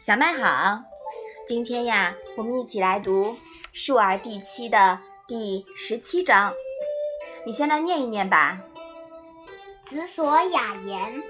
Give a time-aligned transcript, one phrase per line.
[0.00, 0.80] 小麦好，
[1.46, 3.32] 今天呀，我们一起来读
[3.70, 4.98] 《述而》第七的
[5.28, 6.54] 第十七章。
[7.44, 8.62] 你先来念一念吧。
[9.84, 11.22] 子所雅言，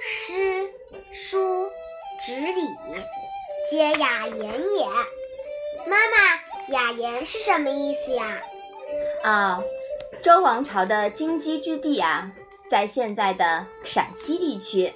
[0.00, 0.68] 诗、
[1.12, 1.70] 书、
[2.26, 2.74] 执礼，
[3.70, 4.84] 皆雅言也。
[5.86, 8.42] 妈妈，雅言是什么意思呀？
[9.22, 9.62] 啊，
[10.20, 12.32] 周王朝的京畿之地啊，
[12.68, 14.92] 在现在的陕西地区。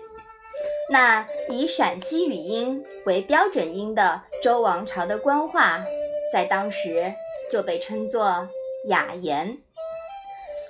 [0.92, 5.82] 那以陕西语音为标准音的周王朝的官话，
[6.30, 7.14] 在当时
[7.50, 8.46] 就被称作
[8.88, 9.56] 雅言。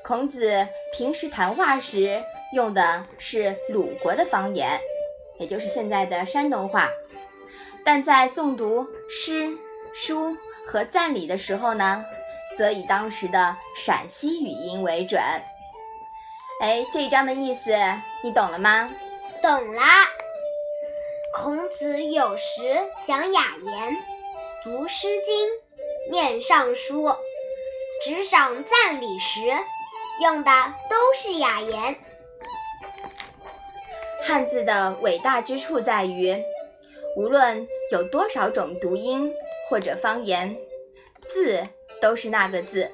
[0.05, 2.23] 孔子平时谈话时
[2.55, 4.81] 用的是鲁国的方言，
[5.41, 6.89] 也就是现在的山东话，
[7.85, 9.51] 但在诵读诗、
[9.93, 12.05] 书和赞礼的时候呢，
[12.57, 15.21] 则以当时的陕西语音为准。
[16.61, 17.73] 哎，这一章的意思
[18.23, 18.89] 你懂了吗？
[19.43, 20.12] 懂啦。
[21.33, 22.61] 孔子有时
[23.07, 23.97] 讲雅言，
[24.63, 25.49] 读《诗经》，
[26.11, 27.05] 念《尚书》，
[28.05, 29.41] 执掌赞礼时，
[30.21, 30.51] 用的
[30.91, 31.97] 都是雅言。
[34.25, 36.37] 汉字的伟大之处在于，
[37.17, 39.33] 无论有多少种读音
[39.71, 40.55] 或者方言，
[41.27, 41.67] 字
[42.01, 42.91] 都是那个字，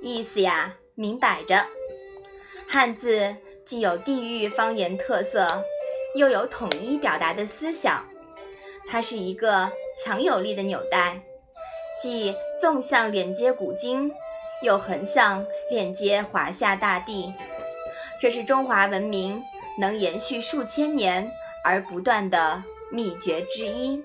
[0.00, 1.66] 意思呀明摆着。
[2.66, 5.62] 汉字既有地域方言特色。
[6.16, 8.04] 又有统一表达的思想，
[8.88, 9.70] 它是一个
[10.02, 11.20] 强有力的纽带，
[12.00, 14.10] 既纵向连接古今，
[14.62, 17.34] 又横向链接华夏大地。
[18.18, 19.42] 这是中华文明
[19.78, 21.30] 能延续数千年
[21.62, 24.02] 而不断的秘诀之一，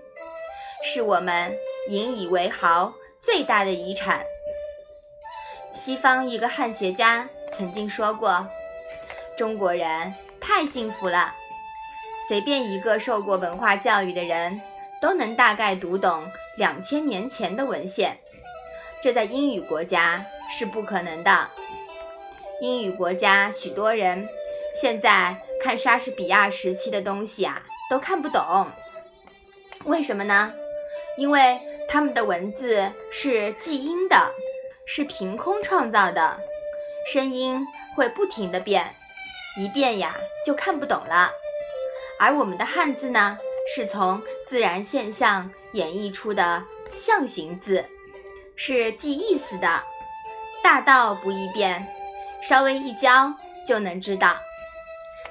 [0.84, 1.56] 是我们
[1.88, 4.26] 引以为豪最大的遗产。
[5.74, 8.46] 西方一个汉学家曾经说过
[9.38, 11.34] ：“中国人太幸福了。”
[12.28, 14.62] 随便一个受过文化教育的人，
[15.02, 18.18] 都能大概读懂两千年前的文献，
[19.02, 21.50] 这在英语国家是不可能的。
[22.62, 24.30] 英语国家许多人
[24.76, 28.68] 现在看莎士比亚时期的东西啊，都看不懂。
[29.86, 30.54] 为什么呢？
[31.18, 31.60] 因为
[31.90, 34.32] 他们的文字是记音的，
[34.86, 36.40] 是凭空创造的，
[37.12, 38.96] 声音会不停的变，
[39.58, 41.32] 一变呀就看不懂了。
[42.22, 43.36] 而我们的汉字呢，
[43.76, 47.84] 是从自然现象演绎出的象形字，
[48.56, 49.82] 是记意思的，
[50.64, 51.88] 大道不易变，
[52.44, 53.34] 稍微一教
[53.66, 54.38] 就能知道。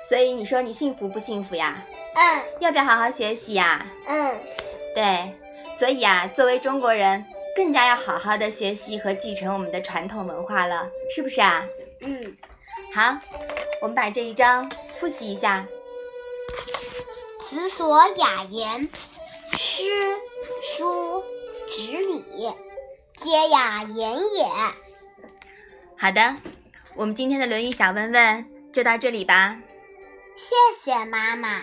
[0.02, 1.80] 所以你说你幸福不幸福呀？
[2.14, 2.42] 嗯。
[2.58, 3.86] 要不要好好学习呀？
[4.08, 4.36] 嗯。
[4.92, 5.32] 对，
[5.72, 7.24] 所以啊，作为中国人，
[7.54, 11.64] 更加要好好的学习和继承我们的传统文化了，是不是啊？
[12.00, 12.36] 嗯。
[12.92, 13.16] 好，
[13.80, 15.64] 我们把这一章复习一下。
[17.50, 18.88] 子所雅言，
[19.59, 19.83] 诗、
[20.62, 21.25] 书、
[21.69, 22.25] 执礼，
[23.16, 24.44] 皆雅言也。
[25.99, 26.37] 好的，
[26.94, 29.59] 我们今天的《论语》小问问就到这里吧。
[30.37, 31.61] 谢谢妈妈。